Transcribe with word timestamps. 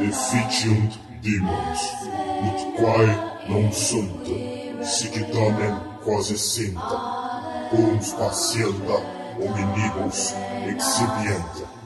Efficient 0.00 0.92
demons, 1.22 1.80
ut 2.46 2.58
quae 2.76 3.12
non 3.48 3.72
sunt, 3.72 4.26
sic 4.82 5.14
tamen 5.32 5.74
quasi 6.04 6.36
sinta, 6.38 6.98
cum 7.70 8.00
spatienta 8.00 8.98
hominibus 9.38 10.34
exhibient. 10.66 11.83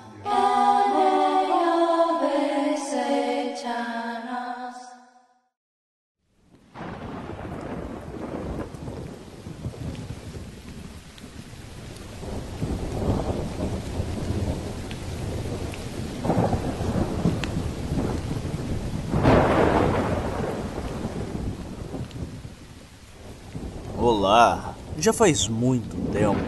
Olá, 24.11 24.75
já 24.97 25.13
faz 25.13 25.49
muito 25.49 25.95
tempo. 26.11 26.41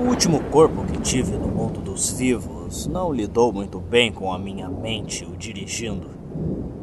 O 0.00 0.08
último 0.08 0.42
corpo 0.50 0.84
que 0.84 1.00
tive 1.00 1.36
no 1.36 1.46
mundo 1.46 1.80
dos 1.80 2.10
vivos 2.10 2.88
não 2.88 3.12
lidou 3.12 3.52
muito 3.52 3.78
bem 3.78 4.10
com 4.10 4.32
a 4.32 4.38
minha 4.38 4.68
mente 4.68 5.24
o 5.24 5.36
dirigindo. 5.36 6.10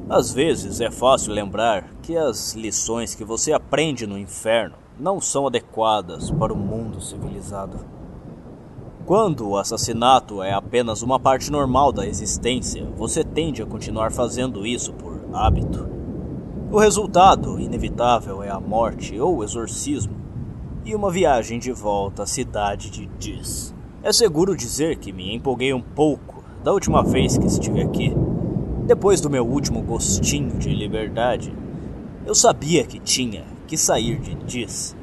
Às 0.08 0.34
vezes 0.34 0.80
é 0.80 0.90
fácil 0.90 1.34
lembrar 1.34 1.90
que 2.02 2.16
as 2.16 2.54
lições 2.54 3.14
que 3.14 3.26
você 3.26 3.52
aprende 3.52 4.08
no 4.08 4.18
inferno 4.18 4.76
não 4.98 5.20
são 5.20 5.48
adequadas 5.48 6.32
para 6.32 6.54
o 6.54 6.58
mundo 6.58 7.02
civilizado. 7.02 7.86
Quando 9.06 9.50
o 9.50 9.58
assassinato 9.58 10.42
é 10.42 10.54
apenas 10.54 11.02
uma 11.02 11.20
parte 11.20 11.52
normal 11.52 11.92
da 11.92 12.08
existência, 12.08 12.88
você 12.96 13.22
tende 13.22 13.62
a 13.62 13.66
continuar 13.66 14.14
fazendo 14.14 14.66
isso 14.66 14.94
por 14.94 15.20
hábito. 15.34 15.93
O 16.74 16.80
resultado 16.80 17.60
inevitável 17.60 18.42
é 18.42 18.50
a 18.50 18.60
morte 18.60 19.20
ou 19.20 19.44
exorcismo 19.44 20.16
e 20.84 20.96
uma 20.96 21.12
viagem 21.12 21.60
de 21.60 21.72
volta 21.72 22.24
à 22.24 22.26
cidade 22.26 22.90
de 22.90 23.06
Diz. 23.20 23.76
É 24.02 24.12
seguro 24.12 24.58
dizer 24.58 24.98
que 24.98 25.14
me 25.14 25.36
empolguei 25.36 25.72
um 25.72 25.80
pouco 25.80 26.44
da 26.64 26.74
última 26.74 27.04
vez 27.04 27.38
que 27.38 27.46
estive 27.46 27.80
aqui. 27.80 28.12
Depois 28.88 29.22
do 29.22 29.30
meu 29.30 29.46
último 29.46 29.84
gostinho 29.84 30.58
de 30.58 30.74
liberdade, 30.74 31.54
eu 32.26 32.34
sabia 32.34 32.84
que 32.84 32.98
tinha 32.98 33.46
que 33.68 33.78
sair 33.78 34.20
de 34.20 34.34
Diz. 34.34 34.96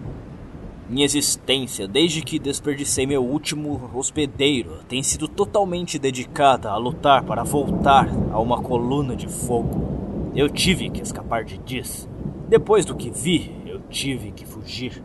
Minha 0.89 1.05
existência, 1.05 1.87
desde 1.87 2.21
que 2.21 2.41
desperdicei 2.41 3.07
meu 3.07 3.25
último 3.25 3.89
hospedeiro, 3.95 4.79
tem 4.89 5.05
sido 5.05 5.29
totalmente 5.29 6.01
dedicada 6.01 6.69
a 6.69 6.77
lutar 6.77 7.23
para 7.23 7.45
voltar 7.45 8.09
a 8.33 8.41
uma 8.41 8.61
coluna 8.61 9.15
de 9.15 9.29
fogo 9.29 10.00
eu 10.35 10.49
tive 10.49 10.91
que 10.91 11.03
escapar 11.03 11.45
de 11.45 11.59
Diz. 11.59 12.09
Depois 12.49 12.85
do 12.85 12.95
que 12.95 13.11
vi, 13.11 13.63
eu 13.67 13.81
tive 13.89 14.31
que 14.31 14.47
fugir. 14.47 15.03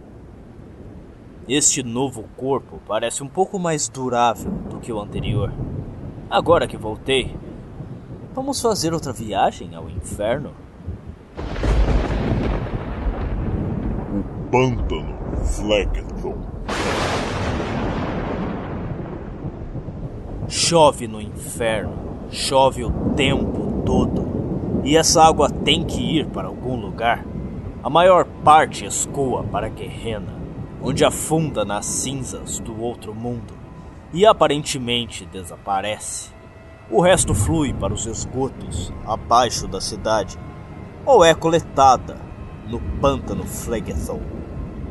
Este 1.48 1.84
novo 1.84 2.26
corpo 2.36 2.82
parece 2.88 3.24
um 3.24 3.28
pouco 3.28 3.60
mais 3.60 3.88
durável 3.88 4.52
do 4.70 4.80
que 4.80 4.92
o 4.92 5.00
anterior. 5.00 5.52
Agora 6.30 6.68
que 6.68 6.78
voltei, 6.78 7.36
vamos 8.34 8.60
fazer 8.62 8.94
outra 8.94 9.14
viagem 9.14 9.76
ao 9.76 9.90
inferno? 9.90 10.52
O 14.12 14.50
pântano 14.50 15.16
Fleckton. 15.46 16.36
Chove 20.48 21.08
no 21.08 21.22
inferno, 21.22 21.94
chove 22.32 22.84
o 22.84 22.92
tempo 23.16 23.84
todo. 23.86 24.35
E 24.86 24.96
essa 24.96 25.24
água 25.24 25.50
tem 25.50 25.84
que 25.84 26.00
ir 26.00 26.28
para 26.28 26.48
algum 26.48 26.80
lugar. 26.80 27.26
A 27.84 27.90
maior 27.90 28.24
parte 28.44 28.86
escoa 28.86 29.44
para 29.44 29.68
Guerrena, 29.68 30.36
onde 30.80 31.04
afunda 31.04 31.66
nas 31.66 31.88
cinzas 31.88 32.60
do 32.60 32.80
outro 32.80 33.12
mundo 33.12 33.56
e 34.14 34.28
aparentemente 34.28 35.26
desaparece. 35.26 36.30
O 36.88 37.02
resto 37.02 37.34
flui 37.34 37.74
para 37.74 37.96
os 37.96 38.06
esgotos 38.06 38.94
abaixo 39.08 39.68
da 39.68 39.82
cidade 39.82 40.38
ou 41.04 41.26
é 41.26 41.34
coletada 41.34 42.18
no 42.68 42.80
pântano 43.02 43.44
Phlegethon. 43.44 44.22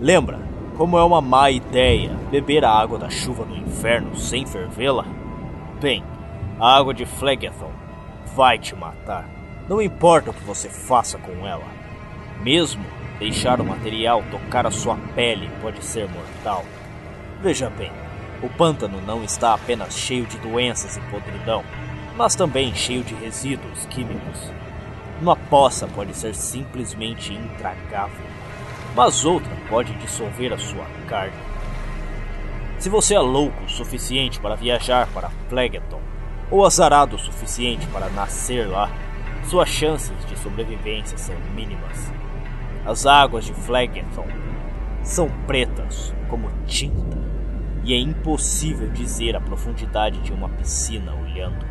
Lembra 0.01 0.41
como 0.77 0.99
é 0.99 1.05
uma 1.05 1.21
má 1.21 1.53
ideia 1.53 2.11
beber 2.33 2.65
a 2.65 2.73
água 2.73 2.99
da 2.99 3.09
chuva 3.09 3.45
do 3.45 3.55
inferno 3.55 4.17
sem 4.17 4.45
fervê-la? 4.45 5.07
Bem, 5.81 6.03
a 6.59 6.77
água 6.77 6.93
de 6.93 7.07
Phlegethon 7.07 7.71
vai 8.35 8.59
te 8.59 8.75
matar. 8.75 9.44
Não 9.69 9.81
importa 9.81 10.31
o 10.31 10.35
que 10.35 10.45
você 10.45 10.69
faça 10.69 11.17
com 11.17 11.47
ela. 11.47 11.65
Mesmo 12.43 12.85
deixar 13.19 13.61
o 13.61 13.65
material 13.65 14.23
tocar 14.31 14.67
a 14.67 14.71
sua 14.71 14.97
pele 15.15 15.51
pode 15.63 15.83
ser 15.83 16.07
mortal. 16.09 16.65
Veja 17.41 17.71
bem, 17.71 17.91
o 18.43 18.49
pântano 18.49 19.01
não 19.01 19.25
está 19.25 19.55
apenas 19.55 19.97
cheio 19.97 20.27
de 20.27 20.37
doenças 20.39 20.97
e 20.99 21.01
podridão, 21.11 21.65
mas 22.17 22.35
também 22.35 22.75
cheio 22.75 23.03
de 23.03 23.15
resíduos 23.15 23.87
químicos. 23.87 24.53
Uma 25.21 25.35
poça 25.35 25.87
pode 25.87 26.15
ser 26.15 26.35
simplesmente 26.35 27.33
intragável, 27.33 28.27
mas 28.95 29.25
outra 29.25 29.51
pode 29.71 29.95
dissolver 29.95 30.53
a 30.53 30.59
sua 30.59 30.85
carne. 31.09 31.33
Se 32.79 32.91
você 32.91 33.15
é 33.15 33.21
louco 33.21 33.65
o 33.65 33.69
suficiente 33.69 34.39
para 34.41 34.57
viajar 34.57 35.09
para 35.15 35.31
Phlegethon, 35.49 36.03
ou 36.51 36.67
azarado 36.67 37.17
o 37.17 37.19
suficiente 37.19 37.87
para 37.87 38.11
nascer 38.11 38.69
lá, 38.69 38.91
suas 39.47 39.69
chances 39.69 40.13
de 40.27 40.39
sobrevivência 40.39 41.19
são 41.19 41.35
mínimas. 41.55 42.13
As 42.85 43.07
águas 43.07 43.45
de 43.45 43.53
Phlegethon 43.55 44.27
são 45.03 45.29
pretas 45.47 46.15
como 46.29 46.51
tinta 46.67 47.19
e 47.85 47.93
é 47.93 47.99
impossível 47.99 48.89
dizer 48.89 49.37
a 49.37 49.41
profundidade 49.41 50.21
de 50.21 50.33
uma 50.33 50.49
piscina 50.49 51.15
olhando. 51.15 51.65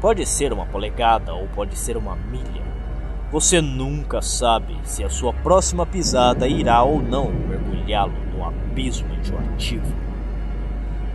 Pode 0.00 0.26
ser 0.26 0.52
uma 0.52 0.66
polegada 0.66 1.32
ou 1.34 1.48
pode 1.48 1.76
ser 1.76 1.96
uma 1.96 2.14
milha. 2.14 2.62
Você 3.32 3.60
nunca 3.60 4.20
sabe 4.20 4.76
se 4.84 5.02
a 5.02 5.08
sua 5.08 5.32
próxima 5.32 5.84
pisada 5.86 6.46
irá 6.46 6.82
ou 6.82 7.02
não 7.02 7.30
mergulhá-lo 7.30 8.12
no 8.32 8.44
abismo 8.44 9.12
enjoativo. 9.14 9.92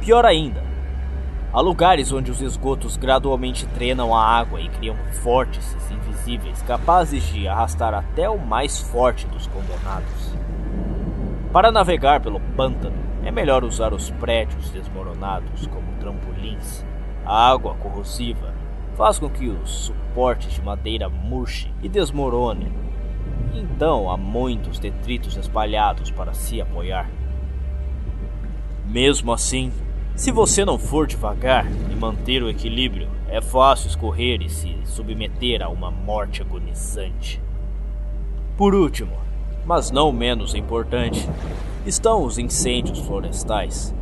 Pior 0.02 0.26
ainda, 0.26 0.64
Há 1.54 1.60
lugares 1.60 2.14
onde 2.14 2.32
os 2.32 2.42
esgotos 2.42 2.96
gradualmente 2.96 3.66
drenam 3.66 4.16
a 4.16 4.26
água 4.26 4.62
e 4.62 4.70
criam 4.70 4.96
vórtices 5.22 5.92
invisíveis 5.92 6.62
capazes 6.62 7.24
de 7.24 7.46
arrastar 7.46 7.94
até 7.94 8.30
o 8.30 8.40
mais 8.40 8.80
forte 8.80 9.28
dos 9.28 9.48
condenados. 9.48 10.34
Para 11.52 11.70
navegar 11.70 12.22
pelo 12.22 12.40
pântano, 12.40 12.96
é 13.26 13.32
melhor 13.32 13.66
usar 13.66 13.94
os 13.94 14.10
prédios 14.12 14.70
desmoronados 14.70 15.68
como 15.68 15.92
trampolins. 16.00 16.86
A 17.26 17.52
água 17.52 17.76
corrosiva 17.76 18.54
faz 18.96 19.20
com 19.20 19.30
que 19.30 19.50
os 19.50 19.88
suportes 19.88 20.54
de 20.54 20.62
madeira 20.62 21.10
murchem 21.10 21.74
e 21.84 21.90
desmoronem. 21.90 22.72
Então 23.54 24.10
há 24.10 24.16
muitos 24.16 24.80
detritos 24.80 25.36
espalhados 25.36 26.12
para 26.12 26.34
se 26.34 26.62
apoiar. 26.62 27.10
Mesmo 28.86 29.34
assim, 29.34 29.70
se 30.16 30.32
você 30.32 30.64
não 30.64 30.78
for 30.78 31.08
devagar 31.08 31.66
e 31.92 31.96
manter 31.96 32.44
o 32.44 32.50
equilíbrio, 32.50 33.10
é 33.28 33.42
fácil 33.42 33.88
escorrer 33.88 34.42
e 34.42 34.50
se 34.50 34.76
submeter 34.84 35.62
a 35.62 35.70
uma 35.70 35.90
morte 35.90 36.42
agonizante. 36.42 37.42
Por 38.58 38.76
último, 38.76 39.14
mas 39.66 39.90
não 39.90 40.12
menos 40.12 40.54
importante, 40.54 41.28
estão 41.86 42.24
os 42.24 42.38
incêndios 42.38 43.00
florestais. 43.00 43.94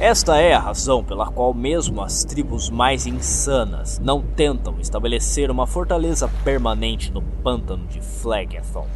Esta 0.00 0.38
é 0.38 0.52
a 0.52 0.58
razão 0.58 1.04
pela 1.04 1.26
qual 1.26 1.54
mesmo 1.54 2.02
as 2.02 2.24
tribos 2.24 2.68
mais 2.68 3.06
insanas 3.06 4.00
não 4.00 4.20
tentam 4.20 4.80
estabelecer 4.80 5.50
uma 5.50 5.66
fortaleza 5.66 6.28
permanente 6.42 7.12
no 7.12 7.22
pântano 7.22 7.86
de 7.86 8.00
Phlegethon. 8.00 8.86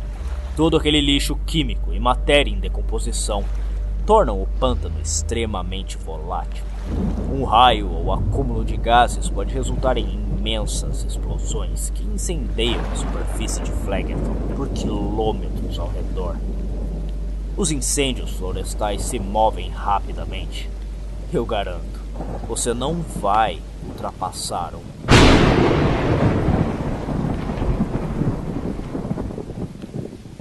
Todo 0.56 0.76
aquele 0.76 1.00
lixo 1.00 1.36
químico 1.46 1.92
e 1.92 2.00
matéria 2.00 2.50
em 2.50 2.58
decomposição 2.58 3.44
tornam 4.08 4.40
o 4.40 4.46
pântano 4.58 4.98
extremamente 5.02 5.98
volátil. 5.98 6.64
Um 7.30 7.44
raio 7.44 7.92
ou 7.92 8.10
acúmulo 8.10 8.64
de 8.64 8.74
gases 8.74 9.28
pode 9.28 9.52
resultar 9.52 9.98
em 9.98 10.14
imensas 10.14 11.04
explosões 11.04 11.90
que 11.90 12.04
incendeiam 12.04 12.80
a 12.90 12.96
superfície 12.96 13.60
de 13.60 13.70
Phlegethon 13.70 14.34
por 14.56 14.66
quilômetros 14.70 15.78
ao 15.78 15.90
redor. 15.90 16.36
Os 17.54 17.70
incêndios 17.70 18.30
florestais 18.30 19.02
se 19.02 19.18
movem 19.18 19.68
rapidamente. 19.68 20.70
Eu 21.30 21.44
garanto, 21.44 22.00
você 22.48 22.72
não 22.72 23.02
vai 23.02 23.60
ultrapassar 23.90 24.72
um. 24.74 24.80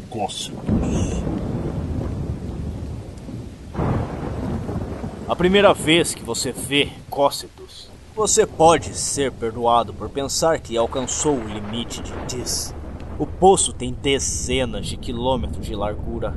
Cósmicos. 0.09 1.26
A 5.29 5.35
primeira 5.35 5.73
vez 5.73 6.15
que 6.15 6.23
você 6.23 6.53
vê 6.53 6.87
Cócetus 7.09 7.89
Você 8.15 8.45
pode 8.45 8.95
ser 8.95 9.29
perdoado 9.29 9.93
por 9.93 10.09
pensar 10.09 10.57
que 10.57 10.77
alcançou 10.77 11.35
o 11.35 11.47
limite 11.49 12.01
de 12.01 12.13
Diz. 12.27 12.73
O 13.19 13.27
poço 13.27 13.73
tem 13.73 13.93
dezenas 13.93 14.87
de 14.87 14.95
quilômetros 14.95 15.65
de 15.65 15.75
largura 15.75 16.33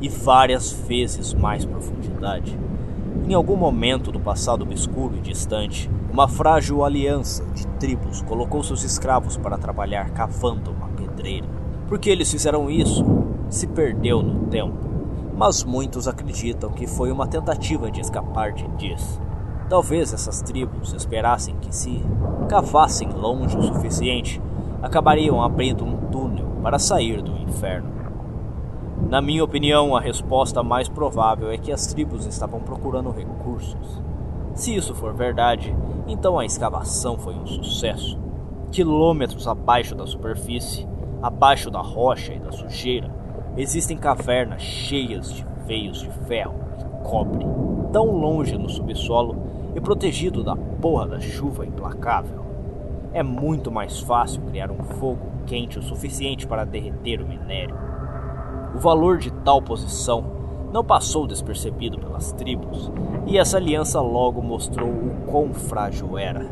e 0.00 0.08
várias 0.08 0.70
vezes 0.70 1.34
mais 1.34 1.64
profundidade. 1.64 2.56
Em 3.28 3.34
algum 3.34 3.56
momento 3.56 4.12
do 4.12 4.20
passado 4.20 4.62
obscuro 4.62 5.16
e 5.16 5.20
distante, 5.20 5.90
uma 6.08 6.28
frágil 6.28 6.84
aliança 6.84 7.44
de 7.46 7.66
tribos 7.66 8.22
colocou 8.22 8.62
seus 8.62 8.84
escravos 8.84 9.36
para 9.36 9.58
trabalhar 9.58 10.10
cavando 10.10 10.70
uma 10.70 10.86
pedreira. 10.90 11.48
Porque 11.88 12.08
eles 12.08 12.30
fizeram 12.30 12.70
isso, 12.70 13.04
se 13.50 13.66
perdeu 13.66 14.22
no 14.22 14.46
tempo. 14.46 14.87
Mas 15.38 15.62
muitos 15.62 16.08
acreditam 16.08 16.68
que 16.72 16.88
foi 16.88 17.12
uma 17.12 17.24
tentativa 17.24 17.88
de 17.92 18.00
escapar 18.00 18.50
de 18.50 18.66
Diz. 18.76 19.20
Talvez 19.68 20.12
essas 20.12 20.42
tribos 20.42 20.92
esperassem 20.92 21.54
que, 21.60 21.72
se 21.72 22.02
cavassem 22.48 23.08
longe 23.12 23.56
o 23.56 23.62
suficiente, 23.62 24.42
acabariam 24.82 25.40
abrindo 25.40 25.84
um 25.84 25.96
túnel 26.10 26.44
para 26.60 26.80
sair 26.80 27.22
do 27.22 27.36
inferno. 27.36 27.88
Na 29.08 29.22
minha 29.22 29.44
opinião, 29.44 29.94
a 29.94 30.00
resposta 30.00 30.60
mais 30.60 30.88
provável 30.88 31.52
é 31.52 31.56
que 31.56 31.70
as 31.70 31.86
tribos 31.86 32.26
estavam 32.26 32.58
procurando 32.58 33.12
recursos. 33.12 34.02
Se 34.54 34.74
isso 34.74 34.92
for 34.92 35.14
verdade, 35.14 35.72
então 36.08 36.36
a 36.36 36.44
escavação 36.44 37.16
foi 37.16 37.36
um 37.36 37.46
sucesso. 37.46 38.18
Quilômetros 38.72 39.46
abaixo 39.46 39.94
da 39.94 40.04
superfície, 40.04 40.88
abaixo 41.22 41.70
da 41.70 41.80
rocha 41.80 42.34
e 42.34 42.40
da 42.40 42.50
sujeira, 42.50 43.16
existem 43.58 43.96
cavernas 43.96 44.62
cheias 44.62 45.32
de 45.34 45.44
veios 45.66 46.00
de 46.00 46.08
ferro 46.26 46.54
e 46.78 47.04
cobre, 47.04 47.44
tão 47.92 48.06
longe 48.06 48.56
no 48.56 48.68
subsolo 48.68 49.36
e 49.74 49.80
protegido 49.80 50.44
da 50.44 50.54
porra 50.54 51.08
da 51.08 51.20
chuva 51.20 51.66
implacável. 51.66 52.46
É 53.12 53.22
muito 53.22 53.70
mais 53.70 53.98
fácil 53.98 54.42
criar 54.42 54.70
um 54.70 54.84
fogo 54.84 55.26
quente 55.44 55.78
o 55.78 55.82
suficiente 55.82 56.46
para 56.46 56.64
derreter 56.64 57.20
o 57.20 57.26
minério. 57.26 57.76
O 58.76 58.78
valor 58.78 59.18
de 59.18 59.32
tal 59.32 59.60
posição 59.60 60.24
não 60.72 60.84
passou 60.84 61.26
despercebido 61.26 61.98
pelas 61.98 62.30
tribos, 62.32 62.92
e 63.26 63.38
essa 63.38 63.56
aliança 63.56 64.00
logo 64.00 64.40
mostrou 64.40 64.88
o 64.88 65.10
quão 65.26 65.52
frágil 65.52 66.16
era. 66.16 66.46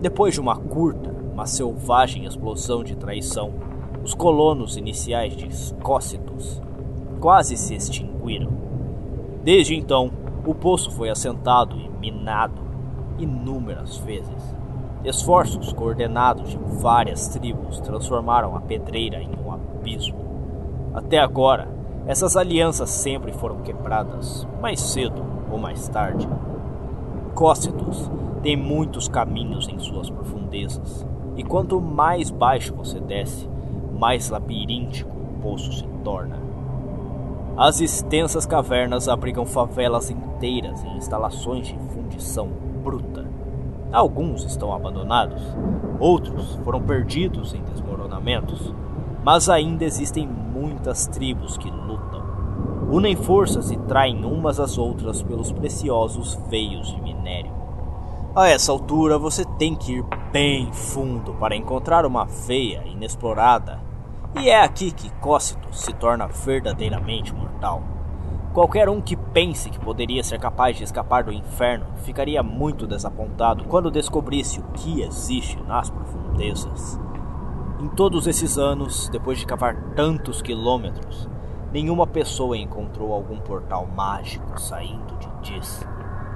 Depois 0.00 0.34
de 0.34 0.40
uma 0.40 0.56
curta, 0.56 1.12
mas 1.34 1.50
selvagem 1.50 2.26
explosão 2.26 2.84
de 2.84 2.94
traição, 2.94 3.52
os 4.08 4.14
colonos 4.14 4.78
iniciais 4.78 5.36
de 5.36 5.74
Cócitos 5.82 6.62
quase 7.20 7.58
se 7.58 7.74
extinguiram. 7.74 8.48
Desde 9.44 9.76
então, 9.76 10.10
o 10.46 10.54
poço 10.54 10.90
foi 10.90 11.10
assentado 11.10 11.76
e 11.76 11.90
minado 11.90 12.62
inúmeras 13.18 13.98
vezes. 13.98 14.56
Esforços 15.04 15.74
coordenados 15.74 16.48
de 16.48 16.56
várias 16.80 17.28
tribos 17.28 17.80
transformaram 17.80 18.56
a 18.56 18.62
pedreira 18.62 19.20
em 19.20 19.28
um 19.44 19.52
abismo. 19.52 20.18
Até 20.94 21.18
agora, 21.18 21.68
essas 22.06 22.34
alianças 22.34 22.88
sempre 22.88 23.30
foram 23.32 23.58
quebradas, 23.58 24.48
mais 24.58 24.80
cedo 24.80 25.22
ou 25.52 25.58
mais 25.58 25.86
tarde. 25.86 26.26
Cócitos 27.34 28.10
tem 28.42 28.56
muitos 28.56 29.06
caminhos 29.06 29.68
em 29.68 29.78
suas 29.78 30.08
profundezas, 30.08 31.06
e 31.36 31.44
quanto 31.44 31.78
mais 31.78 32.30
baixo 32.30 32.74
você 32.74 32.98
desce, 32.98 33.57
mais 33.98 34.30
labiríntico 34.30 35.10
o 35.10 35.42
poço 35.42 35.72
se 35.72 35.86
torna. 36.04 36.38
As 37.56 37.80
extensas 37.80 38.46
cavernas 38.46 39.08
abrigam 39.08 39.44
favelas 39.44 40.10
inteiras 40.10 40.80
e 40.84 40.88
instalações 40.96 41.66
de 41.66 41.76
fundição 41.92 42.48
bruta. 42.84 43.26
Alguns 43.92 44.44
estão 44.44 44.72
abandonados, 44.72 45.42
outros 45.98 46.54
foram 46.62 46.80
perdidos 46.80 47.54
em 47.54 47.62
desmoronamentos, 47.64 48.72
mas 49.24 49.48
ainda 49.48 49.84
existem 49.84 50.28
muitas 50.28 51.06
tribos 51.08 51.56
que 51.58 51.68
lutam, 51.70 52.22
unem 52.92 53.16
forças 53.16 53.70
e 53.72 53.76
traem 53.76 54.24
umas 54.24 54.60
às 54.60 54.78
outras 54.78 55.22
pelos 55.22 55.50
preciosos 55.50 56.38
veios 56.48 56.94
de 56.94 57.00
minério. 57.00 57.50
A 58.36 58.48
essa 58.48 58.70
altura 58.70 59.18
você 59.18 59.44
tem 59.58 59.74
que 59.74 59.94
ir 59.94 60.04
bem 60.30 60.72
fundo 60.72 61.34
para 61.34 61.56
encontrar 61.56 62.06
uma 62.06 62.24
veia 62.24 62.84
inexplorada, 62.86 63.87
e 64.40 64.48
é 64.48 64.62
aqui 64.62 64.92
que 64.92 65.10
Cócito 65.14 65.68
se 65.72 65.92
torna 65.92 66.28
verdadeiramente 66.28 67.34
mortal. 67.34 67.82
Qualquer 68.52 68.88
um 68.88 69.00
que 69.00 69.16
pense 69.16 69.68
que 69.68 69.78
poderia 69.80 70.22
ser 70.22 70.38
capaz 70.38 70.76
de 70.76 70.84
escapar 70.84 71.24
do 71.24 71.32
inferno 71.32 71.86
ficaria 72.04 72.42
muito 72.42 72.86
desapontado 72.86 73.64
quando 73.64 73.90
descobrisse 73.90 74.60
o 74.60 74.64
que 74.72 75.02
existe 75.02 75.60
nas 75.62 75.90
profundezas. 75.90 76.98
Em 77.80 77.88
todos 77.88 78.26
esses 78.26 78.58
anos, 78.58 79.08
depois 79.08 79.38
de 79.38 79.46
cavar 79.46 79.76
tantos 79.94 80.40
quilômetros, 80.40 81.28
nenhuma 81.72 82.06
pessoa 82.06 82.56
encontrou 82.56 83.12
algum 83.12 83.38
portal 83.38 83.86
mágico 83.86 84.60
saindo 84.60 85.16
de 85.18 85.28
Diz. 85.42 85.86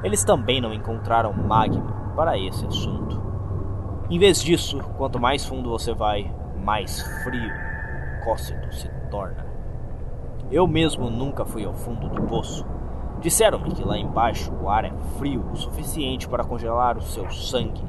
Eles 0.04 0.24
também 0.24 0.60
não 0.60 0.74
encontraram 0.74 1.32
magma 1.32 2.12
para 2.16 2.38
esse 2.38 2.66
assunto. 2.66 3.20
Em 4.10 4.18
vez 4.18 4.42
disso, 4.42 4.80
quanto 4.96 5.20
mais 5.20 5.46
fundo 5.46 5.70
você 5.70 5.94
vai, 5.94 6.32
mais 6.56 7.00
frio 7.22 7.71
Cócito 8.24 8.72
se 8.72 8.88
torna. 9.10 9.44
Eu 10.50 10.66
mesmo 10.66 11.10
nunca 11.10 11.44
fui 11.44 11.64
ao 11.64 11.74
fundo 11.74 12.08
do 12.08 12.22
poço. 12.22 12.64
Disseram-me 13.20 13.72
que 13.72 13.84
lá 13.84 13.98
embaixo 13.98 14.52
o 14.62 14.68
ar 14.68 14.84
é 14.84 14.92
frio 15.18 15.44
o 15.52 15.56
suficiente 15.56 16.28
para 16.28 16.44
congelar 16.44 16.96
o 16.96 17.02
seu 17.02 17.30
sangue 17.30 17.82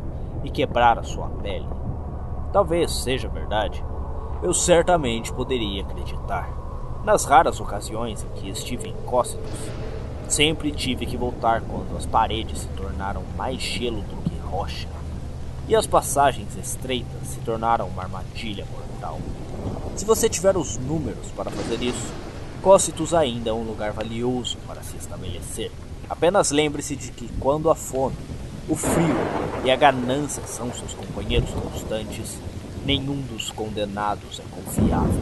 e 0.44 0.50
quebrar 0.50 0.98
a 0.98 1.04
sua 1.04 1.28
pele. 1.28 1.68
Talvez 2.52 2.92
seja 2.92 3.28
verdade. 3.28 3.84
Eu 4.42 4.54
certamente 4.54 5.32
poderia 5.32 5.84
acreditar. 5.84 6.50
Nas 7.04 7.26
raras 7.26 7.60
ocasiões 7.60 8.24
em 8.24 8.30
que 8.40 8.50
estive 8.50 8.90
em 8.90 8.96
Cócetos, 9.06 9.70
sempre 10.28 10.72
tive 10.72 11.06
que 11.06 11.18
voltar 11.18 11.62
quando 11.62 11.96
as 11.98 12.06
paredes 12.06 12.60
se 12.60 12.68
tornaram 12.70 13.24
mais 13.38 13.62
gelo 13.62 14.02
do 14.02 14.30
que 14.30 14.38
rocha, 14.40 14.88
e 15.68 15.76
as 15.76 15.88
passagens 15.88 16.56
estreitas 16.56 17.28
se 17.28 17.40
tornaram 17.40 17.88
uma 17.88 18.04
armadilha 18.04 18.66
mortal. 18.72 19.20
Se 19.96 20.06
você 20.06 20.28
tiver 20.28 20.58
os 20.58 20.78
números 20.78 21.28
para 21.36 21.52
fazer 21.52 21.82
isso, 21.82 22.12
Cócitos 22.64 23.14
ainda 23.14 23.50
é 23.50 23.54
um 23.54 23.64
lugar 23.64 23.92
valioso 23.92 24.58
para 24.66 24.82
se 24.82 24.96
estabelecer. 24.96 25.70
Apenas 26.10 26.50
lembre-se 26.50 26.96
de 26.96 27.12
que 27.12 27.28
quando 27.38 27.70
a 27.70 27.76
fome 27.76 28.16
o 28.70 28.76
frio 28.78 29.18
e 29.66 29.70
a 29.70 29.76
ganância 29.76 30.42
são 30.48 30.72
seus 30.74 30.94
companheiros 30.94 31.50
constantes. 31.50 32.40
Nenhum 32.86 33.22
dos 33.22 33.52
condenados 33.52 34.40
é 34.40 34.44
confiável. 34.50 35.20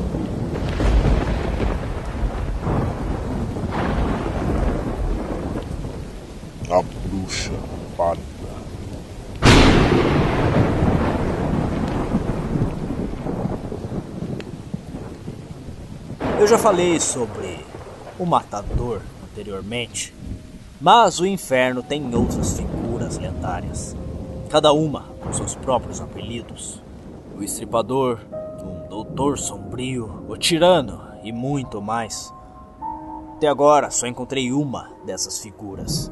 A 6.69 6.83
bruxa 7.07 7.51
pálida. 7.97 8.40
Eu 16.41 16.47
já 16.47 16.57
falei 16.57 16.99
sobre 16.99 17.63
o 18.17 18.25
matador 18.25 18.99
anteriormente, 19.23 20.11
mas 20.81 21.19
o 21.19 21.25
inferno 21.27 21.83
tem 21.83 22.15
outras 22.15 22.57
figuras 22.57 23.19
lendárias, 23.19 23.95
cada 24.49 24.73
uma 24.73 25.03
com 25.21 25.31
seus 25.31 25.53
próprios 25.53 26.01
apelidos. 26.01 26.81
O 27.37 27.43
Estripador, 27.43 28.21
um 28.65 28.89
Doutor 28.89 29.37
Sombrio, 29.37 30.25
o 30.27 30.35
Tirano 30.35 31.03
e 31.21 31.31
muito 31.31 31.79
mais. 31.79 32.33
Até 33.35 33.47
agora 33.47 33.91
só 33.91 34.07
encontrei 34.07 34.51
uma 34.51 34.89
dessas 35.05 35.37
figuras. 35.37 36.11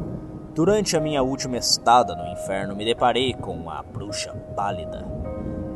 Durante 0.54 0.96
a 0.96 1.00
minha 1.00 1.24
última 1.24 1.58
estada 1.58 2.16
no 2.16 2.32
inferno, 2.32 2.76
me 2.76 2.86
deparei 2.86 3.34
com 3.34 3.68
a 3.68 3.82
Bruxa 3.82 4.32
Pálida. 4.56 5.08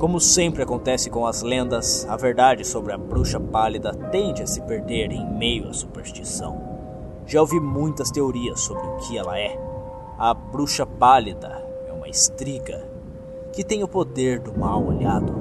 Como 0.03 0.19
sempre 0.19 0.61
acontece 0.61 1.09
com 1.09 1.25
as 1.25 1.43
lendas, 1.43 2.05
a 2.09 2.17
verdade 2.17 2.67
sobre 2.67 2.91
a 2.91 2.97
Bruxa 2.97 3.39
Pálida 3.39 3.93
tende 4.11 4.43
a 4.43 4.45
se 4.45 4.61
perder 4.63 5.13
em 5.13 5.25
meio 5.33 5.69
à 5.69 5.73
superstição. 5.73 6.61
Já 7.25 7.39
ouvi 7.39 7.57
muitas 7.57 8.11
teorias 8.11 8.59
sobre 8.59 8.85
o 8.85 8.97
que 8.97 9.17
ela 9.17 9.39
é, 9.39 9.57
a 10.19 10.33
bruxa 10.33 10.85
pálida 10.85 11.65
é 11.87 11.93
uma 11.93 12.09
estriga 12.09 12.85
que 13.53 13.63
tem 13.63 13.81
o 13.81 13.87
poder 13.87 14.41
do 14.41 14.59
mal 14.59 14.85
olhado. 14.85 15.33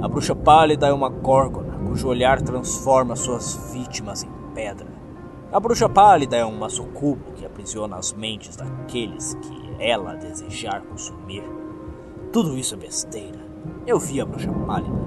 A 0.00 0.06
bruxa 0.06 0.36
pálida 0.36 0.86
é 0.86 0.92
uma 0.92 1.08
górgona 1.08 1.76
cujo 1.88 2.06
olhar 2.06 2.40
transforma 2.40 3.16
suas 3.16 3.72
vítimas 3.72 4.22
em 4.22 4.30
pedra. 4.54 4.86
A 5.50 5.58
bruxa 5.58 5.88
pálida 5.88 6.36
é 6.36 6.46
um 6.46 6.68
sucubo 6.68 7.32
que 7.32 7.44
aprisiona 7.44 7.96
as 7.96 8.12
mentes 8.12 8.54
daqueles 8.54 9.34
que 9.34 9.76
ela 9.80 10.14
desejar 10.14 10.82
consumir. 10.82 11.42
Tudo 12.32 12.56
isso 12.56 12.76
é 12.76 12.78
besteira. 12.78 13.45
Eu 13.86 14.00
vi 14.00 14.20
a 14.20 14.26
bruxa 14.26 14.52
pálida. 14.66 14.98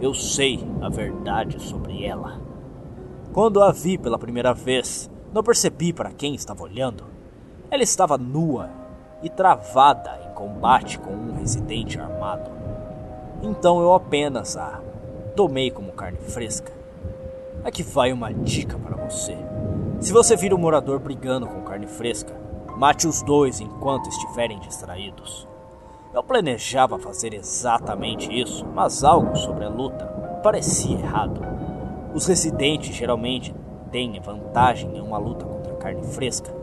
Eu 0.00 0.14
sei 0.14 0.64
a 0.80 0.88
verdade 0.88 1.60
sobre 1.60 2.04
ela. 2.04 2.40
Quando 3.32 3.60
a 3.60 3.72
vi 3.72 3.98
pela 3.98 4.16
primeira 4.16 4.54
vez, 4.54 5.10
não 5.34 5.42
percebi 5.42 5.92
para 5.92 6.12
quem 6.12 6.32
estava 6.32 6.62
olhando. 6.62 7.02
Ela 7.68 7.82
estava 7.82 8.16
nua 8.16 8.70
e 9.24 9.28
travada 9.28 10.20
em 10.24 10.34
combate 10.34 11.00
com 11.00 11.10
um 11.10 11.34
residente 11.34 11.98
armado. 11.98 12.48
Então 13.42 13.80
eu 13.80 13.92
apenas 13.92 14.56
a 14.56 14.80
tomei 15.34 15.72
como 15.72 15.90
carne 15.90 16.18
fresca. 16.18 16.72
Aqui 17.64 17.82
vai 17.82 18.12
uma 18.12 18.32
dica 18.32 18.78
para 18.78 18.96
você. 19.04 19.36
Se 19.98 20.12
você 20.12 20.36
vir 20.36 20.54
um 20.54 20.58
morador 20.58 21.00
brigando 21.00 21.48
com 21.48 21.62
carne 21.62 21.88
fresca, 21.88 22.32
mate 22.76 23.08
os 23.08 23.20
dois 23.20 23.60
enquanto 23.60 24.08
estiverem 24.08 24.60
distraídos. 24.60 25.48
Eu 26.14 26.22
planejava 26.22 26.98
fazer 26.98 27.32
exatamente 27.32 28.30
isso, 28.30 28.66
mas 28.66 29.02
algo 29.02 29.34
sobre 29.34 29.64
a 29.64 29.70
luta 29.70 30.04
parecia 30.42 30.98
errado. 30.98 31.40
Os 32.14 32.26
residentes 32.26 32.94
geralmente 32.94 33.54
têm 33.90 34.20
vantagem 34.20 34.94
em 34.94 35.00
uma 35.00 35.16
luta 35.16 35.46
contra 35.46 35.74
carne 35.76 36.02
fresca, 36.04 36.54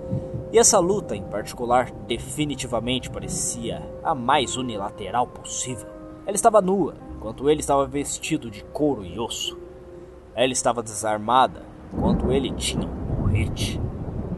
e 0.52 0.60
essa 0.60 0.78
luta 0.78 1.16
em 1.16 1.24
particular 1.24 1.90
definitivamente 2.08 3.10
parecia 3.10 3.82
a 4.04 4.14
mais 4.14 4.56
unilateral 4.56 5.26
possível. 5.26 5.88
Ela 6.28 6.36
estava 6.36 6.62
nua, 6.62 6.94
enquanto 7.16 7.50
ele 7.50 7.62
estava 7.62 7.88
vestido 7.88 8.52
de 8.52 8.64
couro 8.66 9.04
e 9.04 9.20
osso. 9.20 9.58
Ela 10.36 10.54
estava 10.54 10.84
desarmada, 10.84 11.64
enquanto 11.92 12.32
ele 12.32 12.52
tinha 12.52 12.88
um 12.88 13.16
porrete. 13.16 13.82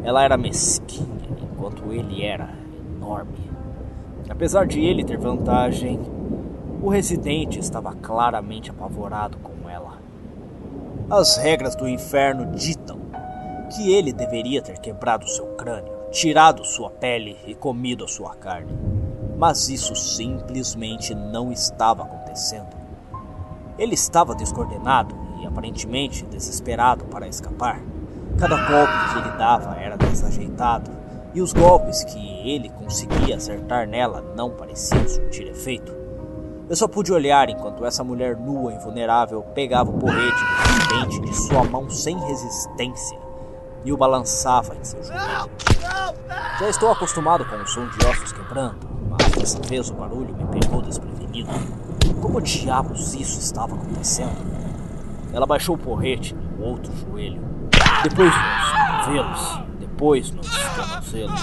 Ela 0.03 0.23
era 0.23 0.37
mesquinha, 0.37 1.27
enquanto 1.53 1.91
ele 1.91 2.23
era 2.23 2.49
enorme. 2.95 3.50
Apesar 4.31 4.65
de 4.65 4.79
ele 4.79 5.03
ter 5.03 5.17
vantagem, 5.17 5.99
o 6.81 6.87
residente 6.87 7.59
estava 7.59 7.93
claramente 7.93 8.71
apavorado 8.71 9.37
com 9.39 9.69
ela. 9.69 9.99
As 11.09 11.35
regras 11.35 11.75
do 11.75 11.87
inferno 11.87 12.55
ditam 12.55 12.97
que 13.75 13.91
ele 13.93 14.13
deveria 14.13 14.61
ter 14.61 14.79
quebrado 14.79 15.27
seu 15.27 15.47
crânio, 15.55 15.91
tirado 16.11 16.63
sua 16.63 16.89
pele 16.89 17.37
e 17.45 17.53
comido 17.53 18.07
sua 18.07 18.33
carne. 18.33 18.71
Mas 19.37 19.67
isso 19.67 19.95
simplesmente 19.97 21.13
não 21.13 21.51
estava 21.51 22.03
acontecendo. 22.03 22.75
Ele 23.77 23.95
estava 23.95 24.33
descoordenado 24.33 25.13
e 25.41 25.45
aparentemente 25.45 26.25
desesperado 26.25 27.03
para 27.05 27.27
escapar. 27.27 27.81
Cada 28.39 28.55
golpe 28.55 28.93
que 29.11 29.19
ele 29.19 29.37
dava 29.37 29.75
era 29.75 29.97
desajeitado 29.97 31.00
e 31.33 31.41
os 31.41 31.53
golpes 31.53 32.03
que 32.03 32.49
ele 32.49 32.69
conseguia 32.69 33.37
acertar 33.37 33.87
nela 33.87 34.23
não 34.35 34.51
pareciam 34.51 35.07
surtir 35.07 35.47
efeito. 35.47 35.91
Eu 36.69 36.75
só 36.75 36.87
pude 36.87 37.11
olhar 37.11 37.49
enquanto 37.49 37.85
essa 37.85 38.03
mulher 38.03 38.37
nua 38.37 38.73
e 38.73 38.79
vulnerável 38.79 39.41
pegava 39.53 39.89
o 39.89 39.99
porrete 39.99 40.37
do 40.39 40.99
dente 40.99 41.19
de 41.19 41.35
sua 41.35 41.63
mão 41.63 41.89
sem 41.89 42.17
resistência 42.17 43.19
e 43.83 43.91
o 43.91 43.97
balançava 43.97 44.75
em 44.75 44.83
seu 44.83 45.03
joelho. 45.03 45.49
Já 46.59 46.69
estou 46.69 46.91
acostumado 46.91 47.43
com 47.45 47.55
o 47.55 47.67
som 47.67 47.87
de 47.87 48.05
ossos 48.05 48.31
quebrando, 48.31 48.87
mas 49.09 49.31
dessa 49.31 49.59
vez 49.67 49.89
o 49.89 49.93
barulho 49.93 50.35
me 50.35 50.59
pegou 50.59 50.81
desprevenido. 50.81 51.49
Como 52.21 52.39
diabos 52.41 53.13
isso 53.15 53.39
estava 53.39 53.75
acontecendo? 53.75 54.51
Ela 55.33 55.45
baixou 55.45 55.75
o 55.75 55.77
porrete 55.77 56.35
no 56.35 56.65
outro 56.65 56.91
joelho, 56.95 57.41
depois 58.03 58.31
nos 58.31 58.71
cotovelos, 58.71 59.70
depois 60.01 60.31
nos 60.31 60.47
tornozelos 60.49 61.41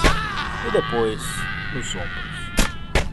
e 0.66 0.72
depois 0.72 1.22
nos 1.72 1.94
ombros. 1.94 3.06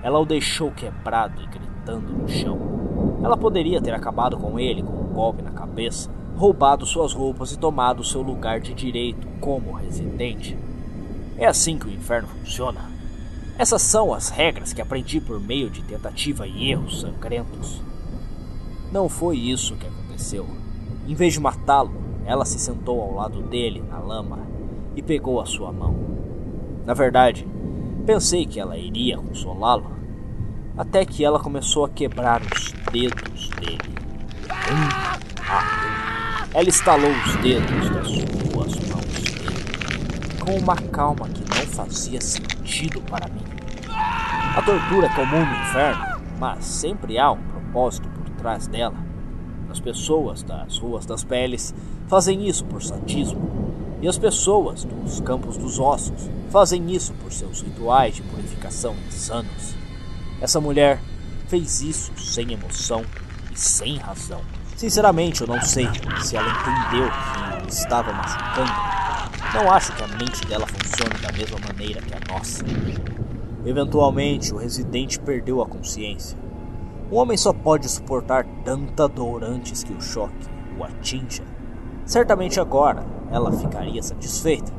Ela 0.00 0.20
o 0.20 0.24
deixou 0.24 0.70
quebrado 0.70 1.42
e 1.42 1.46
gritando 1.48 2.12
no 2.12 2.28
chão. 2.28 3.18
Ela 3.20 3.36
poderia 3.36 3.82
ter 3.82 3.92
acabado 3.92 4.36
com 4.36 4.60
ele 4.60 4.80
com 4.80 4.92
um 4.92 5.12
golpe 5.12 5.42
na 5.42 5.50
cabeça, 5.50 6.08
roubado 6.36 6.86
suas 6.86 7.12
roupas 7.12 7.50
e 7.50 7.58
tomado 7.58 8.04
seu 8.04 8.22
lugar 8.22 8.60
de 8.60 8.72
direito 8.74 9.26
como 9.40 9.72
residente. 9.72 10.56
É 11.36 11.46
assim 11.46 11.76
que 11.76 11.88
o 11.88 11.92
inferno 11.92 12.28
funciona. 12.28 12.88
Essas 13.58 13.82
são 13.82 14.14
as 14.14 14.28
regras 14.28 14.72
que 14.72 14.80
aprendi 14.80 15.20
por 15.20 15.40
meio 15.40 15.68
de 15.68 15.82
tentativa 15.82 16.46
e 16.46 16.70
erros 16.70 17.00
sangrentos. 17.00 17.82
Não 18.92 19.08
foi 19.08 19.36
isso 19.36 19.74
que 19.74 19.86
aconteceu. 19.88 20.46
Em 21.08 21.14
vez 21.16 21.32
de 21.32 21.40
matá-lo, 21.40 21.92
ela 22.24 22.44
se 22.44 22.60
sentou 22.60 23.00
ao 23.00 23.14
lado 23.14 23.42
dele 23.42 23.82
na 23.90 23.98
lama 23.98 24.51
e 24.96 25.02
pegou 25.02 25.40
a 25.40 25.46
sua 25.46 25.72
mão. 25.72 25.96
Na 26.84 26.94
verdade, 26.94 27.46
pensei 28.06 28.46
que 28.46 28.58
ela 28.58 28.76
iria 28.76 29.16
consolá-lo, 29.16 29.90
até 30.76 31.04
que 31.04 31.24
ela 31.24 31.38
começou 31.38 31.84
a 31.84 31.88
quebrar 31.88 32.40
os 32.42 32.72
dedos 32.90 33.50
dele. 33.60 33.94
Um 34.70 35.22
um. 35.52 36.58
Ela 36.58 36.68
estalou 36.68 37.10
os 37.10 37.36
dedos 37.36 37.90
das 37.90 38.08
suas 38.08 38.88
mãos 38.88 39.04
dele, 39.04 40.38
com 40.40 40.58
uma 40.58 40.76
calma 40.76 41.28
que 41.28 41.40
não 41.48 41.66
fazia 41.66 42.20
sentido 42.20 43.00
para 43.02 43.28
mim. 43.28 43.42
A 44.54 44.62
tortura 44.62 45.06
é 45.06 45.14
comum 45.14 45.44
no 45.44 45.62
inferno, 45.62 46.04
mas 46.38 46.64
sempre 46.64 47.18
há 47.18 47.30
um 47.30 47.42
propósito 47.42 48.08
por 48.08 48.28
trás 48.30 48.66
dela. 48.66 48.96
As 49.70 49.80
pessoas 49.80 50.42
das 50.42 50.76
ruas 50.78 51.06
das 51.06 51.24
peles 51.24 51.74
fazem 52.06 52.46
isso 52.46 52.64
por 52.66 52.82
sadismo 52.82 53.71
e 54.02 54.08
as 54.08 54.18
pessoas 54.18 54.82
dos 54.82 55.20
campos 55.20 55.56
dos 55.56 55.78
ossos 55.78 56.28
fazem 56.50 56.90
isso 56.90 57.14
por 57.14 57.32
seus 57.32 57.62
rituais 57.62 58.16
de 58.16 58.22
purificação 58.22 58.96
insanos. 59.06 59.76
Essa 60.40 60.60
mulher 60.60 61.00
fez 61.46 61.80
isso 61.80 62.12
sem 62.18 62.52
emoção 62.52 63.04
e 63.52 63.58
sem 63.58 63.96
razão. 63.98 64.40
Sinceramente, 64.76 65.42
eu 65.42 65.46
não 65.46 65.62
sei 65.62 65.86
se 66.20 66.36
ela 66.36 66.48
entendeu 66.48 67.08
que 67.62 67.72
estava 67.72 68.12
machucando. 68.12 68.72
Não 69.54 69.70
acho 69.70 69.94
que 69.94 70.02
a 70.02 70.08
mente 70.08 70.44
dela 70.46 70.66
funcione 70.66 71.20
da 71.20 71.30
mesma 71.30 71.58
maneira 71.60 72.02
que 72.02 72.12
a 72.12 72.34
nossa. 72.34 72.64
Eventualmente, 73.64 74.52
o 74.52 74.56
residente 74.56 75.20
perdeu 75.20 75.62
a 75.62 75.66
consciência. 75.66 76.36
Um 77.12 77.16
homem 77.16 77.36
só 77.36 77.52
pode 77.52 77.88
suportar 77.88 78.44
tanta 78.64 79.06
dor 79.06 79.44
antes 79.44 79.84
que 79.84 79.92
o 79.92 80.00
choque 80.00 80.48
o 80.76 80.82
atinja. 80.82 81.44
Certamente 82.04 82.58
agora 82.58 83.04
ela 83.32 83.50
ficaria 83.50 84.02
satisfeita. 84.02 84.72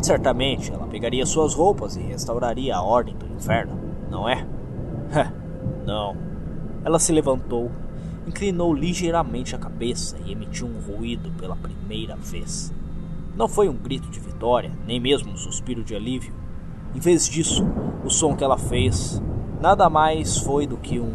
Certamente 0.00 0.72
ela 0.72 0.86
pegaria 0.86 1.24
suas 1.26 1.54
roupas 1.54 1.94
e 1.94 2.00
restauraria 2.00 2.74
a 2.74 2.82
ordem 2.82 3.14
do 3.14 3.26
inferno, 3.26 3.78
não 4.10 4.28
é? 4.28 4.44
não. 5.86 6.16
Ela 6.84 6.98
se 6.98 7.12
levantou, 7.12 7.70
inclinou 8.26 8.74
ligeiramente 8.74 9.54
a 9.54 9.58
cabeça 9.58 10.16
e 10.24 10.32
emitiu 10.32 10.66
um 10.66 10.80
ruído 10.80 11.30
pela 11.38 11.54
primeira 11.54 12.16
vez. 12.16 12.72
Não 13.36 13.46
foi 13.46 13.68
um 13.68 13.76
grito 13.76 14.08
de 14.08 14.18
vitória, 14.18 14.72
nem 14.86 14.98
mesmo 14.98 15.32
um 15.32 15.36
suspiro 15.36 15.84
de 15.84 15.94
alívio. 15.94 16.34
Em 16.94 16.98
vez 16.98 17.28
disso, 17.28 17.64
o 18.04 18.10
som 18.10 18.34
que 18.34 18.42
ela 18.42 18.58
fez 18.58 19.22
nada 19.60 19.88
mais 19.88 20.38
foi 20.38 20.66
do 20.66 20.76
que 20.76 20.98
um. 20.98 21.12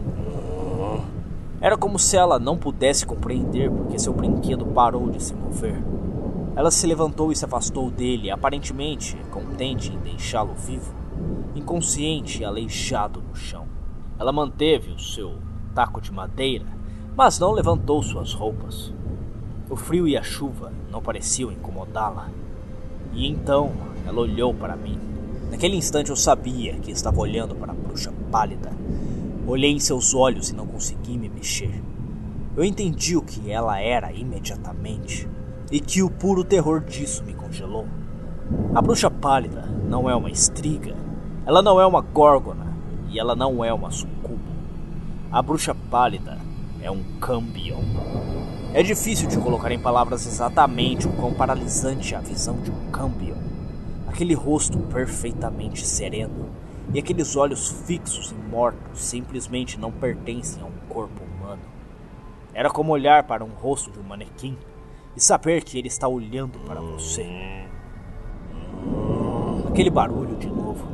Era 1.59 1.75
como 1.75 1.97
se 1.97 2.15
ela 2.15 2.39
não 2.39 2.55
pudesse 2.55 3.05
compreender 3.05 3.69
porque 3.69 3.99
seu 3.99 4.13
brinquedo 4.13 4.65
parou 4.67 5.09
de 5.09 5.21
se 5.21 5.33
mover. 5.33 5.75
Ela 6.57 6.71
se 6.71 6.87
levantou 6.87 7.31
e 7.31 7.35
se 7.35 7.45
afastou 7.45 7.91
dele, 7.91 8.31
aparentemente 8.31 9.15
contente 9.29 9.93
em 9.93 9.99
deixá-lo 9.99 10.55
vivo, 10.55 10.91
inconsciente 11.53 12.41
e 12.41 12.45
aleijado 12.45 13.21
no 13.21 13.35
chão. 13.35 13.67
Ela 14.17 14.31
manteve 14.31 14.89
o 14.89 14.97
seu 14.97 15.35
taco 15.75 16.01
de 16.01 16.11
madeira, 16.11 16.65
mas 17.15 17.37
não 17.37 17.51
levantou 17.51 18.01
suas 18.01 18.33
roupas. 18.33 18.91
O 19.69 19.75
frio 19.75 20.07
e 20.07 20.17
a 20.17 20.23
chuva 20.23 20.73
não 20.89 20.99
pareciam 20.99 21.51
incomodá-la. 21.51 22.31
E 23.13 23.27
então 23.27 23.71
ela 24.03 24.19
olhou 24.19 24.51
para 24.51 24.75
mim. 24.75 24.97
Naquele 25.51 25.75
instante 25.75 26.09
eu 26.09 26.15
sabia 26.15 26.79
que 26.79 26.89
estava 26.89 27.19
olhando 27.19 27.53
para 27.53 27.71
a 27.71 27.75
bruxa 27.75 28.11
pálida. 28.31 28.71
Olhei 29.45 29.69
em 29.69 29.79
seus 29.79 30.15
olhos 30.15 30.49
e 30.49 30.55
não 30.55 30.65
consegui 30.65 31.19
me 31.19 31.29
mexer. 31.29 31.83
Eu 32.55 32.63
entendi 32.63 33.15
o 33.15 33.21
que 33.21 33.51
ela 33.51 33.79
era 33.79 34.11
imediatamente 34.11 35.29
e 35.71 35.79
que 35.79 36.01
o 36.01 36.09
puro 36.09 36.43
terror 36.43 36.81
disso 36.81 37.23
me 37.23 37.33
congelou. 37.33 37.87
A 38.73 38.81
bruxa 38.81 39.11
pálida 39.11 39.63
não 39.87 40.09
é 40.09 40.15
uma 40.15 40.29
estriga, 40.29 40.95
ela 41.45 41.61
não 41.61 41.79
é 41.79 41.85
uma 41.85 42.01
górgona 42.01 42.73
e 43.09 43.19
ela 43.19 43.35
não 43.35 43.63
é 43.63 43.73
uma 43.73 43.91
sucuba. 43.91 44.37
A 45.31 45.41
bruxa 45.41 45.75
pálida 45.89 46.37
é 46.81 46.89
um 46.89 47.03
cambion. 47.19 47.83
É 48.73 48.81
difícil 48.81 49.27
de 49.27 49.37
colocar 49.37 49.71
em 49.71 49.79
palavras 49.79 50.25
exatamente 50.25 51.07
o 51.07 51.13
quão 51.13 51.33
paralisante 51.33 52.13
é 52.13 52.17
a 52.17 52.21
visão 52.21 52.57
de 52.61 52.71
um 52.71 52.91
cambion. 52.91 53.35
Aquele 54.07 54.33
rosto 54.33 54.79
perfeitamente 54.79 55.85
sereno 55.85 56.49
e 56.93 56.99
aqueles 56.99 57.35
olhos 57.35 57.69
fixos 57.85 58.31
e 58.31 58.49
mortos 58.49 59.01
simplesmente 59.01 59.77
não 59.77 59.91
pertencem 59.91 60.61
a 60.61 60.65
um 60.65 60.87
corpo 60.87 61.21
humano. 61.23 61.61
Era 62.53 62.69
como 62.69 62.93
olhar 62.93 63.23
para 63.23 63.43
um 63.43 63.49
rosto 63.49 63.91
de 63.91 63.99
um 63.99 64.03
manequim 64.03 64.57
e 65.17 65.19
saber 65.19 65.63
que 65.63 65.79
ele 65.79 65.87
está 65.87 66.07
olhando 66.07 66.59
para 66.59 66.79
você. 66.79 67.25
Aquele 69.67 69.89
barulho 69.89 70.37
de 70.37 70.47
novo. 70.47 70.87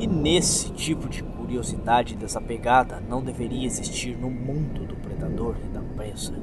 E 0.00 0.08
nesse 0.08 0.72
tipo 0.72 1.08
de 1.08 1.22
curiosidade 1.22 2.16
desapegada 2.16 3.00
não 3.00 3.22
deveria 3.22 3.64
existir 3.64 4.16
no 4.16 4.28
mundo 4.28 4.86
do 4.86 4.96
predador 4.96 5.54
e 5.64 5.68
da 5.68 5.80
presa. 5.94 6.34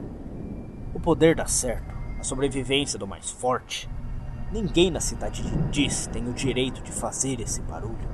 O 0.94 1.02
poder 1.02 1.36
dá 1.36 1.46
certo, 1.46 1.94
a 2.18 2.24
sobrevivência 2.24 2.98
do 2.98 3.06
mais 3.06 3.30
forte. 3.30 3.90
Ninguém 4.50 4.90
na 4.90 5.02
cidade 5.02 5.44
de 5.44 5.58
Diz 5.70 6.08
tem 6.08 6.30
o 6.30 6.34
direito 6.34 6.82
de 6.82 6.94
fazer 6.94 7.42
esse 7.42 7.62
barulho. 7.62 8.08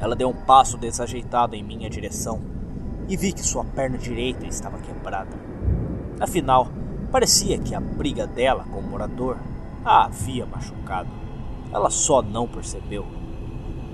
Ela 0.00 0.16
deu 0.16 0.30
um 0.30 0.44
passo 0.46 0.78
desajeitado 0.78 1.54
em 1.54 1.62
minha 1.62 1.90
direção 1.90 2.40
e 3.06 3.18
vi 3.18 3.34
que 3.34 3.42
sua 3.42 3.66
perna 3.66 3.98
direita 3.98 4.46
estava 4.46 4.78
quebrada. 4.78 5.36
Afinal, 6.18 6.70
parecia 7.14 7.56
que 7.58 7.76
a 7.76 7.80
briga 7.80 8.26
dela 8.26 8.64
com 8.72 8.80
o 8.80 8.82
morador 8.82 9.38
a 9.84 10.06
havia 10.06 10.44
machucado. 10.44 11.08
Ela 11.72 11.88
só 11.88 12.20
não 12.20 12.48
percebeu. 12.48 13.06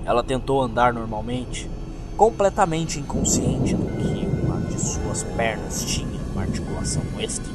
Ela 0.03 0.23
tentou 0.23 0.59
andar 0.59 0.91
normalmente, 0.91 1.69
completamente 2.17 2.99
inconsciente 2.99 3.75
do 3.75 3.85
que 3.85 4.25
uma 4.25 4.59
de 4.61 4.81
suas 4.81 5.21
pernas 5.21 5.85
tinha 5.85 6.19
uma 6.33 6.41
articulação 6.41 7.03
extra. 7.19 7.53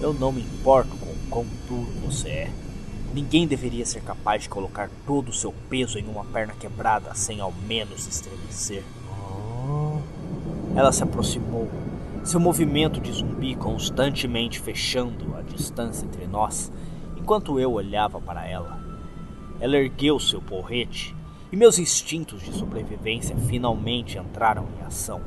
Eu 0.00 0.14
não 0.14 0.30
me 0.30 0.42
importo 0.42 0.96
com 0.96 1.10
o 1.10 1.28
quão 1.28 1.46
duro 1.68 1.90
você 2.06 2.28
é. 2.28 2.50
Ninguém 3.12 3.48
deveria 3.48 3.84
ser 3.84 4.00
capaz 4.00 4.44
de 4.44 4.48
colocar 4.48 4.88
todo 5.04 5.30
o 5.30 5.34
seu 5.34 5.52
peso 5.68 5.98
em 5.98 6.06
uma 6.06 6.24
perna 6.24 6.54
quebrada 6.54 7.12
sem 7.16 7.40
ao 7.40 7.52
menos 7.66 8.06
estremecer. 8.06 8.84
Ela 10.76 10.92
se 10.92 11.02
aproximou, 11.02 11.68
seu 12.24 12.40
movimento 12.40 13.02
de 13.02 13.12
zumbi 13.12 13.54
constantemente 13.54 14.58
fechando 14.58 15.36
a 15.36 15.42
distância 15.42 16.06
entre 16.06 16.26
nós, 16.26 16.72
enquanto 17.16 17.60
eu 17.60 17.72
olhava 17.72 18.18
para 18.18 18.48
ela. 18.48 18.78
Ela 19.60 19.76
ergueu 19.76 20.18
seu 20.18 20.40
porrete 20.40 21.14
e 21.52 21.56
meus 21.56 21.78
instintos 21.78 22.42
de 22.42 22.52
sobrevivência 22.52 23.36
finalmente 23.36 24.18
entraram 24.18 24.66
em 24.76 24.86
ação. 24.86 25.20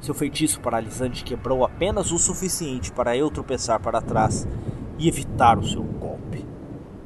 Seu 0.00 0.12
feitiço 0.12 0.60
paralisante 0.60 1.22
quebrou 1.22 1.64
apenas 1.64 2.10
o 2.10 2.18
suficiente 2.18 2.90
para 2.90 3.16
eu 3.16 3.30
tropeçar 3.30 3.80
para 3.80 4.02
trás 4.02 4.48
e 4.98 5.06
evitar 5.06 5.58
o 5.58 5.64
seu 5.64 5.82
golpe. 5.82 6.44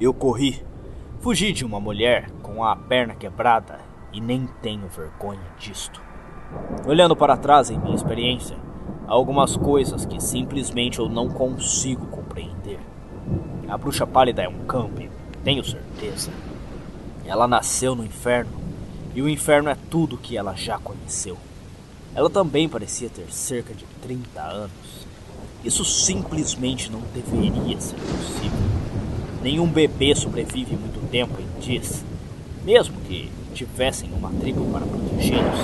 Eu 0.00 0.14
corri, 0.14 0.64
fugi 1.20 1.52
de 1.52 1.64
uma 1.64 1.78
mulher 1.78 2.30
com 2.42 2.64
a 2.64 2.74
perna 2.74 3.14
quebrada 3.14 3.80
e 4.12 4.20
nem 4.20 4.48
tenho 4.62 4.88
vergonha 4.88 5.46
disto. 5.58 6.00
Olhando 6.86 7.14
para 7.14 7.36
trás 7.36 7.68
em 7.70 7.78
minha 7.78 7.94
experiência, 7.96 8.63
há 9.06 9.12
algumas 9.12 9.56
coisas 9.56 10.04
que 10.04 10.22
simplesmente 10.22 10.98
eu 10.98 11.08
não 11.08 11.28
consigo 11.28 12.06
compreender. 12.06 12.80
A 13.68 13.76
bruxa 13.76 14.06
pálida 14.06 14.42
é 14.42 14.48
um 14.48 14.64
campo, 14.66 15.02
tenho 15.42 15.64
certeza. 15.64 16.30
Ela 17.24 17.46
nasceu 17.46 17.94
no 17.94 18.04
inferno, 18.04 18.52
e 19.14 19.22
o 19.22 19.28
inferno 19.28 19.70
é 19.70 19.76
tudo 19.90 20.18
que 20.18 20.36
ela 20.36 20.54
já 20.54 20.78
conheceu. 20.78 21.36
Ela 22.14 22.30
também 22.30 22.68
parecia 22.68 23.08
ter 23.08 23.32
cerca 23.32 23.74
de 23.74 23.84
30 24.02 24.40
anos. 24.40 24.70
Isso 25.64 25.84
simplesmente 25.84 26.90
não 26.90 27.00
deveria 27.14 27.80
ser 27.80 27.96
possível. 27.96 28.58
Nenhum 29.42 29.66
bebê 29.66 30.14
sobrevive 30.14 30.76
muito 30.76 31.00
tempo 31.10 31.34
em 31.40 31.60
dias. 31.60 32.04
Mesmo 32.64 32.96
que 33.02 33.30
tivessem 33.54 34.10
uma 34.12 34.30
tribo 34.30 34.64
para 34.70 34.86
protegê-los, 34.86 35.58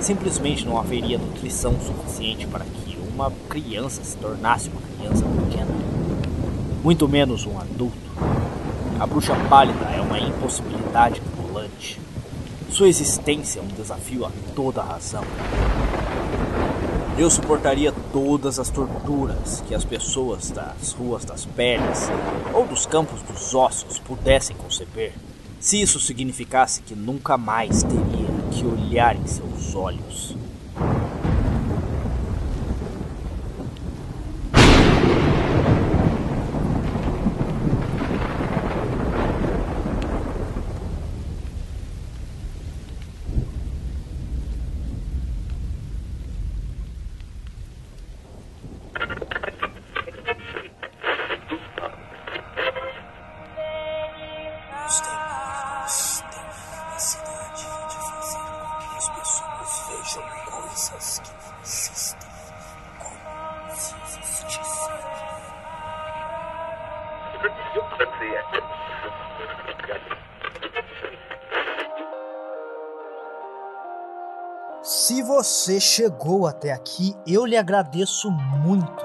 simplesmente 0.00 0.66
não 0.66 0.78
haveria 0.78 1.18
nutrição 1.18 1.74
suficiente 1.80 2.46
para 2.46 2.64
que 2.64 2.96
uma 3.14 3.32
criança 3.48 4.02
se 4.04 4.16
tornasse 4.16 4.68
uma 4.68 4.80
criança 4.80 5.24
pequena. 5.24 5.70
Muito 6.82 7.08
menos 7.08 7.46
um 7.46 7.58
adulto. 7.58 7.98
A 9.00 9.06
bruxa 9.06 9.34
pálida 9.48 9.86
é 9.86 10.00
uma 10.00 10.18
impossibilidade 10.18 11.20
ambulante. 11.32 12.00
Sua 12.70 12.88
existência 12.88 13.60
é 13.60 13.62
um 13.62 13.66
desafio 13.66 14.24
a 14.24 14.30
toda 14.54 14.82
razão. 14.82 15.24
Eu 17.18 17.28
suportaria 17.28 17.92
todas 18.12 18.60
as 18.60 18.70
torturas 18.70 19.60
que 19.66 19.74
as 19.74 19.84
pessoas 19.84 20.52
das 20.52 20.92
ruas 20.92 21.24
das 21.24 21.44
peles 21.44 22.08
ou 22.54 22.64
dos 22.64 22.86
campos 22.86 23.20
dos 23.22 23.52
ossos 23.56 23.98
pudessem 23.98 24.54
conceber, 24.54 25.12
se 25.58 25.80
isso 25.80 25.98
significasse 25.98 26.80
que 26.82 26.94
nunca 26.94 27.36
mais 27.36 27.82
teria 27.82 28.28
que 28.52 28.64
olhar 28.64 29.16
em 29.16 29.26
seus 29.26 29.57
olhos. 29.74 30.37
Se 74.88 75.20
você 75.20 75.78
chegou 75.78 76.46
até 76.46 76.72
aqui, 76.72 77.14
eu 77.26 77.44
lhe 77.44 77.58
agradeço 77.58 78.30
muito 78.30 79.04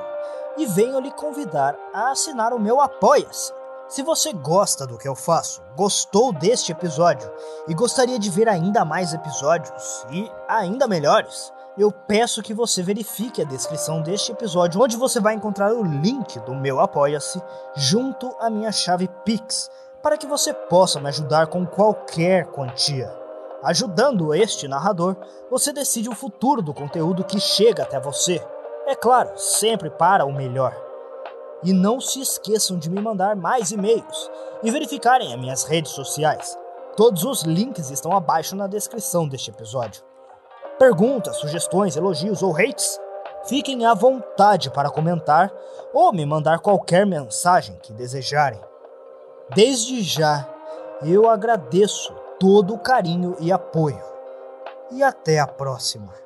e 0.58 0.66
venho 0.66 0.98
lhe 1.02 1.12
convidar 1.12 1.76
a 1.94 2.12
assinar 2.12 2.54
o 2.54 2.60
meu 2.60 2.80
Apoia-se. 2.80 3.52
Se 3.90 4.02
você 4.02 4.32
gosta 4.32 4.88
do 4.88 4.98
que 4.98 5.06
eu 5.06 5.14
faço, 5.14 5.62
gostou 5.76 6.32
deste 6.32 6.72
episódio 6.72 7.30
e 7.68 7.74
gostaria 7.74 8.18
de 8.18 8.30
ver 8.30 8.48
ainda 8.48 8.86
mais 8.86 9.14
episódios 9.14 10.06
e 10.10 10.32
ainda 10.48 10.88
melhores, 10.88 11.52
eu 11.78 11.92
peço 11.92 12.42
que 12.42 12.54
você 12.54 12.82
verifique 12.82 13.42
a 13.42 13.46
descrição 13.46 14.02
deste 14.02 14.32
episódio, 14.32 14.82
onde 14.82 14.96
você 14.96 15.20
vai 15.20 15.34
encontrar 15.34 15.74
o 15.74 15.84
link 15.84 16.40
do 16.46 16.56
meu 16.56 16.80
Apoia-se 16.80 17.44
junto 17.76 18.34
à 18.40 18.50
minha 18.50 18.72
chave 18.72 19.10
Pix, 19.26 19.70
para 20.02 20.18
que 20.18 20.28
você 20.28 20.54
possa 20.54 21.02
me 21.02 21.10
ajudar 21.10 21.48
com 21.48 21.66
qualquer 21.66 22.46
quantia. 22.46 23.23
Ajudando 23.64 24.34
este 24.34 24.68
narrador, 24.68 25.16
você 25.50 25.72
decide 25.72 26.10
o 26.10 26.16
futuro 26.16 26.62
do 26.62 26.74
conteúdo 26.74 27.24
que 27.24 27.40
chega 27.40 27.84
até 27.84 27.98
você. 27.98 28.46
É 28.86 28.94
claro, 28.94 29.32
sempre 29.38 29.90
para 29.90 30.26
o 30.26 30.34
melhor. 30.34 30.76
E 31.64 31.72
não 31.72 32.02
se 32.02 32.20
esqueçam 32.20 32.78
de 32.78 32.90
me 32.90 33.02
mandar 33.02 33.38
mais 33.38 33.72
e-mails 33.72 34.30
e 34.62 34.70
verificarem 34.70 35.34
as 35.34 35.40
minhas 35.40 35.64
redes 35.64 35.94
sociais. 35.94 36.58
Todos 36.98 37.24
os 37.24 37.44
links 37.44 37.90
estão 37.90 38.12
abaixo 38.12 38.54
na 38.54 38.68
descrição 38.68 39.30
deste 39.30 39.50
episódio. 39.50 40.04
Perguntas, 40.78 41.38
sugestões, 41.38 41.96
elogios 41.96 42.44
ou 42.44 42.54
hates? 42.58 43.00
Fiquem 43.46 43.86
à 43.86 43.94
vontade 43.94 44.70
para 44.72 44.90
comentar 44.90 45.50
ou 45.94 46.12
me 46.12 46.26
mandar 46.26 46.60
qualquer 46.60 47.06
mensagem 47.06 47.78
que 47.82 47.94
desejarem. 47.94 48.60
Desde 49.56 50.02
já, 50.02 50.50
eu 51.02 51.30
agradeço 51.30 52.14
todo 52.44 52.74
o 52.74 52.78
carinho 52.78 53.38
e 53.40 53.54
apoio. 53.54 54.04
E 54.92 55.02
até 55.02 55.40
a 55.40 55.48
próxima. 55.48 56.23